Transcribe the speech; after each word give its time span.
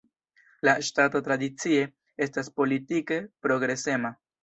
La 0.67 0.73
ŝtato 0.87 1.21
tradicie 1.27 1.85
estas 2.29 2.53
politike 2.59 3.23
progresema. 3.47 4.17